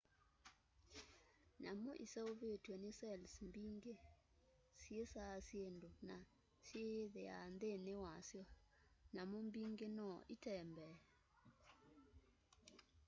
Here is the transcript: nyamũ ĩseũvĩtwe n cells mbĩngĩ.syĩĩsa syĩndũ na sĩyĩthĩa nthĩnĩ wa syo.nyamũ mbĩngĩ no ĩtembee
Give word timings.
nyamũ 1.61 1.91
ĩseũvĩtwe 2.03 2.73
n 2.83 2.85
cells 2.99 3.33
mbĩngĩ.syĩĩsa 3.47 5.23
syĩndũ 5.47 5.89
na 6.07 6.17
sĩyĩthĩa 6.65 7.37
nthĩnĩ 7.53 7.93
wa 8.03 8.13
syo.nyamũ 8.27 9.37
mbĩngĩ 9.47 9.87
no 9.97 10.07
ĩtembee 10.33 10.97